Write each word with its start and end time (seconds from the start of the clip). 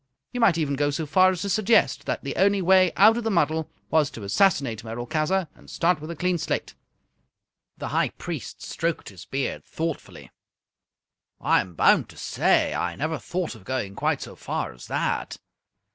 You 0.31 0.39
might 0.39 0.57
even 0.57 0.73
go 0.75 0.89
so 0.89 1.05
far 1.05 1.29
as 1.29 1.43
to 1.43 1.49
suggest 1.49 2.05
that 2.07 2.23
the 2.23 2.35
only 2.35 2.59
way 2.59 2.91
out 2.95 3.17
of 3.17 3.23
the 3.23 3.29
muddle 3.29 3.69
was 3.91 4.09
to 4.09 4.23
assassinate 4.23 4.83
Merolchazzar 4.83 5.47
and 5.53 5.69
start 5.69 6.01
with 6.01 6.09
a 6.09 6.15
clean 6.15 6.39
slate." 6.39 6.73
The 7.77 7.89
High 7.89 8.09
Priest 8.09 8.63
stroked 8.63 9.09
his 9.09 9.25
beard 9.25 9.63
thoughtfully. 9.63 10.31
"I 11.39 11.61
am 11.61 11.75
bound 11.75 12.09
to 12.09 12.17
say 12.17 12.73
I 12.73 12.95
never 12.95 13.19
thought 13.19 13.53
of 13.53 13.63
going 13.63 13.93
quite 13.93 14.23
so 14.23 14.35
far 14.35 14.73
as 14.73 14.87
that." 14.87 15.37